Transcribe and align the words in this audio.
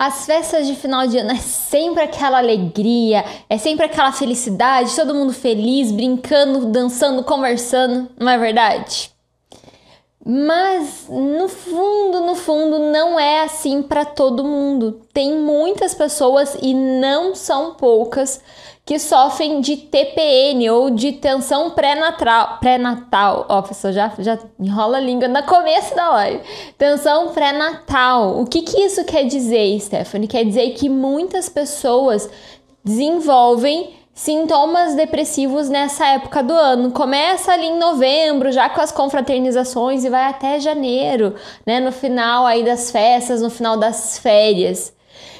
As 0.00 0.26
festas 0.26 0.68
de 0.68 0.76
final 0.76 1.08
de 1.08 1.18
ano 1.18 1.32
é 1.32 1.38
sempre 1.38 2.04
aquela 2.04 2.38
alegria, 2.38 3.24
é 3.50 3.58
sempre 3.58 3.84
aquela 3.84 4.12
felicidade, 4.12 4.94
todo 4.94 5.12
mundo 5.12 5.32
feliz, 5.32 5.90
brincando, 5.90 6.66
dançando, 6.66 7.24
conversando, 7.24 8.08
não 8.16 8.30
é 8.30 8.38
verdade? 8.38 9.10
Mas 10.30 11.06
no 11.08 11.48
fundo, 11.48 12.20
no 12.20 12.34
fundo, 12.34 12.78
não 12.78 13.18
é 13.18 13.44
assim 13.44 13.80
para 13.80 14.04
todo 14.04 14.44
mundo. 14.44 15.00
Tem 15.10 15.34
muitas 15.34 15.94
pessoas 15.94 16.54
e 16.60 16.74
não 16.74 17.34
são 17.34 17.72
poucas 17.72 18.38
que 18.84 18.98
sofrem 18.98 19.62
de 19.62 19.78
TPN 19.78 20.70
ou 20.70 20.90
de 20.90 21.12
tensão 21.12 21.70
pré-natal. 21.70 22.58
Pré-natal. 22.60 23.46
Ó, 23.48 23.62
pessoal, 23.62 23.90
já, 23.90 24.12
já 24.18 24.38
enrola 24.60 24.98
a 24.98 25.00
língua 25.00 25.28
no 25.28 25.42
começo 25.44 25.96
da 25.96 26.10
live. 26.10 26.42
Tensão 26.76 27.28
pré-natal. 27.28 28.38
O 28.38 28.44
que, 28.44 28.60
que 28.60 28.82
isso 28.82 29.02
quer 29.06 29.24
dizer, 29.24 29.80
Stephanie? 29.80 30.28
Quer 30.28 30.44
dizer 30.44 30.72
que 30.74 30.90
muitas 30.90 31.48
pessoas 31.48 32.28
desenvolvem 32.84 33.97
sintomas 34.18 34.96
depressivos 34.96 35.68
nessa 35.68 36.04
época 36.08 36.42
do 36.42 36.52
ano. 36.52 36.90
Começa 36.90 37.52
ali 37.52 37.66
em 37.66 37.78
novembro, 37.78 38.50
já 38.50 38.68
com 38.68 38.80
as 38.80 38.90
confraternizações 38.90 40.04
e 40.04 40.10
vai 40.10 40.24
até 40.24 40.58
janeiro, 40.58 41.36
né, 41.64 41.78
no 41.78 41.92
final 41.92 42.44
aí 42.44 42.64
das 42.64 42.90
festas, 42.90 43.40
no 43.40 43.48
final 43.48 43.76
das 43.76 44.18
férias. 44.18 44.92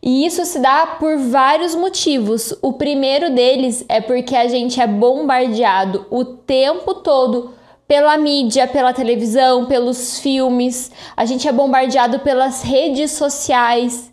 E 0.00 0.24
isso 0.24 0.44
se 0.46 0.60
dá 0.60 0.86
por 0.86 1.18
vários 1.18 1.74
motivos. 1.74 2.54
O 2.62 2.74
primeiro 2.74 3.34
deles 3.34 3.84
é 3.88 4.00
porque 4.00 4.36
a 4.36 4.46
gente 4.46 4.80
é 4.80 4.86
bombardeado 4.86 6.06
o 6.08 6.24
tempo 6.24 6.94
todo 6.94 7.52
pela 7.88 8.16
mídia, 8.16 8.68
pela 8.68 8.92
televisão, 8.92 9.66
pelos 9.66 10.20
filmes, 10.20 10.92
a 11.16 11.24
gente 11.24 11.48
é 11.48 11.52
bombardeado 11.52 12.20
pelas 12.20 12.62
redes 12.62 13.10
sociais. 13.10 14.09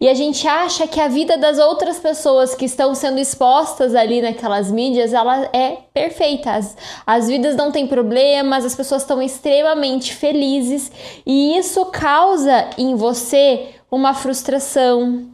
E 0.00 0.08
a 0.08 0.14
gente 0.14 0.46
acha 0.48 0.86
que 0.86 1.00
a 1.00 1.08
vida 1.08 1.36
das 1.36 1.58
outras 1.58 1.98
pessoas 1.98 2.54
que 2.54 2.64
estão 2.64 2.94
sendo 2.94 3.18
expostas 3.18 3.94
ali 3.94 4.22
naquelas 4.22 4.70
mídias, 4.70 5.12
ela 5.12 5.48
é 5.52 5.78
perfeita. 5.92 6.52
As, 6.52 6.76
as 7.06 7.28
vidas 7.28 7.56
não 7.56 7.70
têm 7.70 7.86
problemas, 7.86 8.64
as 8.64 8.74
pessoas 8.74 9.02
estão 9.02 9.20
extremamente 9.20 10.14
felizes 10.14 10.90
e 11.26 11.56
isso 11.58 11.84
causa 11.86 12.70
em 12.78 12.94
você 12.94 13.68
uma 13.90 14.14
frustração. 14.14 15.28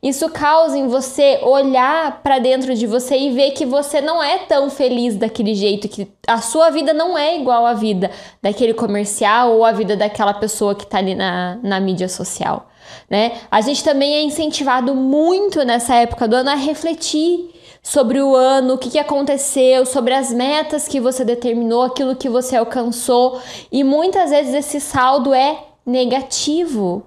Isso 0.00 0.28
causa 0.28 0.78
em 0.78 0.86
você 0.86 1.40
olhar 1.42 2.22
para 2.22 2.38
dentro 2.38 2.74
de 2.74 2.86
você 2.86 3.18
e 3.18 3.32
ver 3.32 3.50
que 3.52 3.66
você 3.66 4.00
não 4.00 4.22
é 4.22 4.38
tão 4.38 4.70
feliz 4.70 5.16
daquele 5.16 5.54
jeito, 5.54 5.88
que 5.88 6.06
a 6.26 6.40
sua 6.40 6.70
vida 6.70 6.92
não 6.92 7.18
é 7.18 7.36
igual 7.36 7.66
à 7.66 7.74
vida 7.74 8.10
daquele 8.40 8.74
comercial 8.74 9.56
ou 9.56 9.64
a 9.64 9.72
vida 9.72 9.96
daquela 9.96 10.34
pessoa 10.34 10.74
que 10.74 10.84
está 10.84 10.98
ali 10.98 11.16
na, 11.16 11.58
na 11.62 11.80
mídia 11.80 12.08
social 12.08 12.68
né? 13.08 13.40
A 13.50 13.60
gente 13.60 13.82
também 13.82 14.14
é 14.14 14.22
incentivado 14.22 14.94
muito 14.94 15.64
nessa 15.64 15.94
época 15.94 16.26
do 16.26 16.36
ano 16.36 16.50
a 16.50 16.54
refletir 16.54 17.50
sobre 17.82 18.20
o 18.22 18.36
ano, 18.36 18.74
o 18.74 18.78
que, 18.78 18.90
que 18.90 18.98
aconteceu, 18.98 19.84
sobre 19.84 20.14
as 20.14 20.32
metas 20.32 20.86
que 20.86 21.00
você 21.00 21.24
determinou, 21.24 21.82
aquilo 21.82 22.14
que 22.14 22.28
você 22.28 22.56
alcançou, 22.56 23.40
e 23.72 23.82
muitas 23.82 24.30
vezes 24.30 24.54
esse 24.54 24.80
saldo 24.80 25.34
é 25.34 25.58
negativo. 25.84 27.04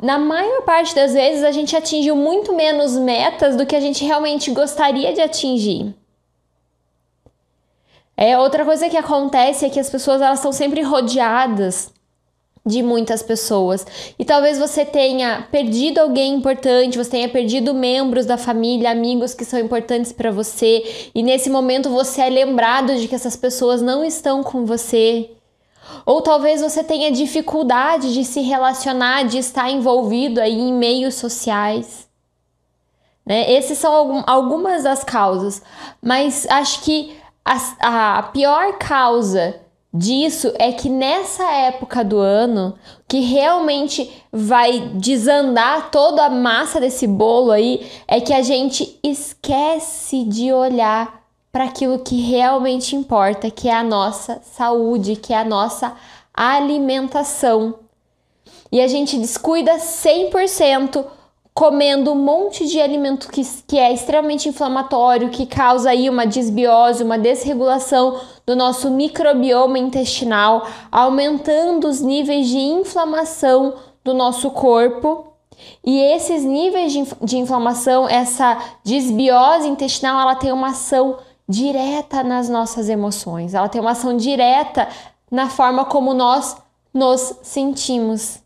Na 0.00 0.18
maior 0.18 0.62
parte 0.62 0.94
das 0.94 1.12
vezes 1.12 1.44
a 1.44 1.52
gente 1.52 1.76
atingiu 1.76 2.16
muito 2.16 2.54
menos 2.54 2.96
metas 2.96 3.54
do 3.54 3.66
que 3.66 3.76
a 3.76 3.80
gente 3.80 4.02
realmente 4.02 4.50
gostaria 4.50 5.12
de 5.12 5.20
atingir. 5.20 5.94
É 8.16 8.38
outra 8.38 8.64
coisa 8.64 8.88
que 8.88 8.96
acontece 8.96 9.66
é 9.66 9.70
que 9.70 9.80
as 9.80 9.90
pessoas 9.90 10.22
elas 10.22 10.38
estão 10.38 10.52
sempre 10.52 10.80
rodeadas 10.82 11.92
de 12.70 12.82
muitas 12.82 13.22
pessoas. 13.22 13.86
E 14.18 14.24
talvez 14.24 14.58
você 14.58 14.84
tenha 14.84 15.46
perdido 15.50 15.98
alguém 15.98 16.34
importante, 16.34 16.96
você 16.96 17.10
tenha 17.10 17.28
perdido 17.28 17.74
membros 17.74 18.24
da 18.24 18.38
família, 18.38 18.90
amigos 18.90 19.34
que 19.34 19.44
são 19.44 19.58
importantes 19.58 20.12
para 20.12 20.30
você, 20.30 21.10
e 21.14 21.22
nesse 21.22 21.50
momento 21.50 21.90
você 21.90 22.22
é 22.22 22.30
lembrado 22.30 22.96
de 22.96 23.08
que 23.08 23.14
essas 23.14 23.36
pessoas 23.36 23.82
não 23.82 24.04
estão 24.04 24.42
com 24.42 24.64
você. 24.64 25.30
Ou 26.06 26.22
talvez 26.22 26.62
você 26.62 26.84
tenha 26.84 27.10
dificuldade 27.10 28.14
de 28.14 28.24
se 28.24 28.40
relacionar, 28.40 29.24
de 29.24 29.38
estar 29.38 29.70
envolvido 29.70 30.40
aí 30.40 30.58
em 30.58 30.72
meios 30.72 31.16
sociais. 31.16 32.08
Né? 33.26 33.52
Essas 33.54 33.78
são 33.78 34.24
algumas 34.26 34.84
das 34.84 35.04
causas, 35.04 35.62
mas 36.00 36.46
acho 36.48 36.82
que 36.82 37.16
a, 37.44 38.18
a 38.18 38.22
pior 38.24 38.78
causa 38.78 39.60
disso 39.92 40.52
é 40.58 40.72
que 40.72 40.88
nessa 40.88 41.50
época 41.50 42.04
do 42.04 42.18
ano, 42.18 42.74
que 43.08 43.20
realmente 43.20 44.10
vai 44.32 44.80
desandar 44.94 45.90
toda 45.90 46.26
a 46.26 46.30
massa 46.30 46.80
desse 46.80 47.06
bolo 47.06 47.50
aí, 47.50 47.90
é 48.06 48.20
que 48.20 48.32
a 48.32 48.42
gente 48.42 48.98
esquece 49.02 50.24
de 50.24 50.52
olhar 50.52 51.20
para 51.52 51.64
aquilo 51.64 51.98
que 51.98 52.20
realmente 52.20 52.94
importa, 52.94 53.50
que 53.50 53.68
é 53.68 53.74
a 53.74 53.82
nossa 53.82 54.40
saúde, 54.42 55.16
que 55.16 55.32
é 55.32 55.38
a 55.38 55.44
nossa 55.44 55.96
alimentação. 56.32 57.80
E 58.70 58.80
a 58.80 58.86
gente 58.86 59.18
descuida 59.18 59.76
100% 59.76 61.04
comendo 61.60 62.12
um 62.12 62.14
monte 62.14 62.66
de 62.66 62.80
alimento 62.80 63.28
que, 63.28 63.42
que 63.66 63.78
é 63.78 63.92
extremamente 63.92 64.48
inflamatório, 64.48 65.28
que 65.28 65.44
causa 65.44 65.90
aí 65.90 66.08
uma 66.08 66.26
desbiose, 66.26 67.04
uma 67.04 67.18
desregulação 67.18 68.18
do 68.46 68.56
nosso 68.56 68.90
microbioma 68.90 69.78
intestinal, 69.78 70.66
aumentando 70.90 71.86
os 71.86 72.00
níveis 72.00 72.48
de 72.48 72.56
inflamação 72.56 73.74
do 74.02 74.14
nosso 74.14 74.50
corpo. 74.52 75.34
E 75.84 76.00
esses 76.00 76.44
níveis 76.44 76.94
de, 76.94 77.04
de 77.20 77.36
inflamação, 77.36 78.08
essa 78.08 78.56
desbiose 78.82 79.68
intestinal, 79.68 80.18
ela 80.18 80.36
tem 80.36 80.52
uma 80.52 80.68
ação 80.68 81.18
direta 81.46 82.24
nas 82.24 82.48
nossas 82.48 82.88
emoções, 82.88 83.52
ela 83.52 83.68
tem 83.68 83.82
uma 83.82 83.90
ação 83.90 84.16
direta 84.16 84.88
na 85.30 85.50
forma 85.50 85.84
como 85.84 86.14
nós 86.14 86.56
nos 86.94 87.34
sentimos. 87.42 88.38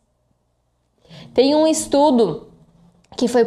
Tem 1.33 1.55
um 1.55 1.65
estudo 1.65 2.53
que 3.17 3.29
foi 3.29 3.47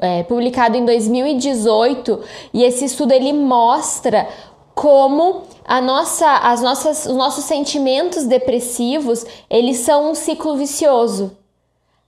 é, 0.00 0.22
publicado 0.22 0.76
em 0.76 0.84
2018 0.84 2.20
e 2.52 2.62
esse 2.64 2.84
estudo 2.84 3.12
ele 3.12 3.32
mostra 3.32 4.28
como 4.74 5.44
a 5.64 5.80
nossa, 5.80 6.30
as 6.38 6.60
nossas, 6.60 7.06
os 7.06 7.16
nossos 7.16 7.44
sentimentos 7.44 8.24
depressivos 8.24 9.24
eles 9.48 9.78
são 9.78 10.10
um 10.10 10.14
ciclo 10.14 10.56
vicioso. 10.56 11.36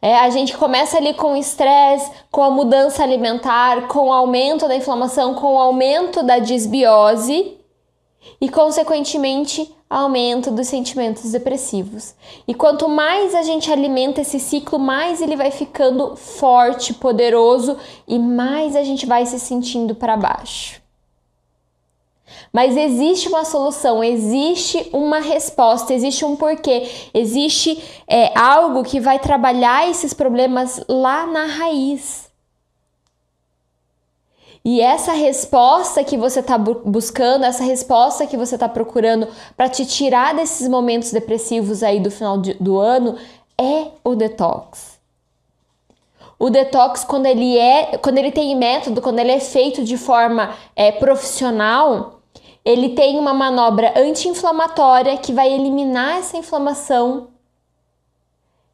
É, 0.00 0.16
a 0.16 0.30
gente 0.30 0.56
começa 0.56 0.96
ali 0.96 1.12
com 1.14 1.32
o 1.32 1.36
estresse, 1.36 2.10
com 2.30 2.42
a 2.42 2.50
mudança 2.50 3.02
alimentar, 3.02 3.88
com 3.88 4.08
o 4.08 4.12
aumento 4.12 4.68
da 4.68 4.76
inflamação, 4.76 5.34
com 5.34 5.54
o 5.54 5.58
aumento 5.58 6.22
da 6.22 6.38
disbiose 6.38 7.58
e, 8.40 8.48
consequentemente, 8.48 9.74
aumento 9.88 10.50
dos 10.50 10.68
sentimentos 10.68 11.32
depressivos. 11.32 12.14
E 12.46 12.54
quanto 12.54 12.88
mais 12.88 13.34
a 13.34 13.42
gente 13.42 13.72
alimenta 13.72 14.20
esse 14.20 14.38
ciclo, 14.38 14.78
mais 14.78 15.20
ele 15.20 15.36
vai 15.36 15.50
ficando 15.50 16.14
forte, 16.16 16.92
poderoso 16.92 17.76
e 18.06 18.18
mais 18.18 18.76
a 18.76 18.82
gente 18.82 19.06
vai 19.06 19.24
se 19.24 19.40
sentindo 19.40 19.94
para 19.94 20.16
baixo. 20.16 20.80
Mas 22.52 22.76
existe 22.76 23.28
uma 23.28 23.44
solução, 23.44 24.02
existe 24.02 24.88
uma 24.92 25.20
resposta, 25.20 25.92
existe 25.92 26.24
um 26.24 26.36
porquê, 26.36 26.88
existe 27.12 27.82
é, 28.06 28.36
algo 28.38 28.84
que 28.84 29.00
vai 29.00 29.18
trabalhar 29.18 29.88
esses 29.88 30.14
problemas 30.14 30.82
lá 30.88 31.26
na 31.26 31.44
raiz. 31.44 32.27
E 34.70 34.82
essa 34.82 35.12
resposta 35.12 36.04
que 36.04 36.14
você 36.18 36.40
está 36.40 36.58
bu 36.58 36.82
buscando, 36.84 37.46
essa 37.46 37.64
resposta 37.64 38.26
que 38.26 38.36
você 38.36 38.54
está 38.54 38.68
procurando 38.68 39.26
para 39.56 39.66
te 39.66 39.86
tirar 39.86 40.34
desses 40.34 40.68
momentos 40.68 41.10
depressivos 41.10 41.82
aí 41.82 41.98
do 41.98 42.10
final 42.10 42.36
de, 42.36 42.52
do 42.52 42.78
ano 42.78 43.16
é 43.56 43.86
o 44.04 44.14
detox. 44.14 44.98
O 46.38 46.50
detox, 46.50 47.02
quando 47.02 47.24
ele 47.24 47.56
é, 47.56 47.96
quando 47.96 48.18
ele 48.18 48.30
tem 48.30 48.54
método, 48.54 49.00
quando 49.00 49.20
ele 49.20 49.32
é 49.32 49.40
feito 49.40 49.82
de 49.82 49.96
forma 49.96 50.54
é, 50.76 50.92
profissional, 50.92 52.20
ele 52.62 52.90
tem 52.90 53.18
uma 53.18 53.32
manobra 53.32 53.94
anti-inflamatória 53.96 55.16
que 55.16 55.32
vai 55.32 55.50
eliminar 55.50 56.18
essa 56.18 56.36
inflamação 56.36 57.28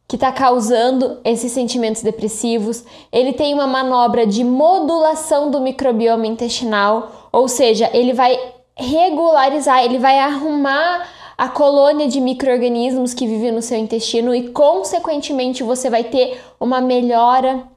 que 0.07 0.15
está 0.15 0.31
causando 0.31 1.19
esses 1.23 1.51
sentimentos 1.51 2.01
depressivos. 2.01 2.83
Ele 3.11 3.33
tem 3.33 3.53
uma 3.53 3.67
manobra 3.67 4.25
de 4.25 4.43
modulação 4.43 5.49
do 5.49 5.59
microbioma 5.59 6.27
intestinal, 6.27 7.29
ou 7.31 7.47
seja, 7.47 7.89
ele 7.93 8.13
vai 8.13 8.37
regularizar, 8.77 9.83
ele 9.83 9.97
vai 9.97 10.19
arrumar 10.19 11.07
a 11.37 11.49
colônia 11.49 12.07
de 12.07 12.21
micro-organismos 12.21 13.13
que 13.13 13.27
vive 13.27 13.51
no 13.51 13.61
seu 13.61 13.77
intestino 13.77 14.33
e, 14.33 14.49
consequentemente, 14.49 15.63
você 15.63 15.89
vai 15.89 16.03
ter 16.03 16.41
uma 16.59 16.79
melhora 16.79 17.67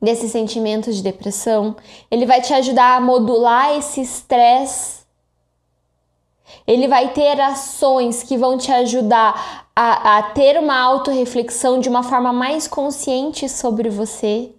desses 0.00 0.30
sentimentos 0.30 0.96
de 0.96 1.02
depressão. 1.02 1.74
Ele 2.10 2.26
vai 2.26 2.40
te 2.40 2.52
ajudar 2.52 2.96
a 2.96 3.00
modular 3.00 3.76
esse 3.76 4.02
estresse 4.02 5.05
Ele 6.66 6.88
vai 6.88 7.12
ter 7.12 7.40
ações 7.40 8.22
que 8.22 8.36
vão 8.36 8.58
te 8.58 8.72
ajudar 8.72 9.66
a, 9.74 10.18
a 10.18 10.22
ter 10.22 10.58
uma 10.58 10.78
autorreflexão 10.78 11.78
de 11.78 11.88
uma 11.88 12.02
forma 12.02 12.32
mais 12.32 12.66
consciente 12.66 13.48
sobre 13.48 13.88
você. 13.88 14.52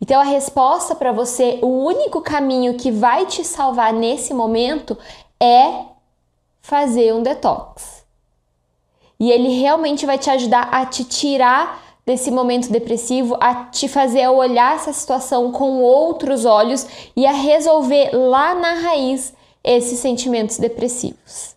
Então, 0.00 0.20
a 0.20 0.24
resposta 0.24 0.96
para 0.96 1.12
você, 1.12 1.60
o 1.62 1.84
único 1.84 2.20
caminho 2.20 2.74
que 2.74 2.90
vai 2.90 3.24
te 3.24 3.44
salvar 3.44 3.92
nesse 3.92 4.34
momento 4.34 4.98
é 5.40 5.84
fazer 6.60 7.14
um 7.14 7.22
detox. 7.22 8.04
E 9.20 9.30
ele 9.30 9.60
realmente 9.60 10.04
vai 10.04 10.18
te 10.18 10.28
ajudar 10.28 10.68
a 10.72 10.84
te 10.84 11.04
tirar 11.04 11.80
desse 12.04 12.32
momento 12.32 12.68
depressivo, 12.70 13.36
a 13.40 13.66
te 13.66 13.86
fazer 13.86 14.26
olhar 14.26 14.74
essa 14.74 14.92
situação 14.92 15.52
com 15.52 15.80
outros 15.80 16.44
olhos 16.44 16.84
e 17.14 17.24
a 17.24 17.32
resolver 17.32 18.10
lá 18.12 18.56
na 18.56 18.74
raiz 18.74 19.32
esses 19.62 19.98
sentimentos 19.98 20.58
depressivos. 20.58 21.56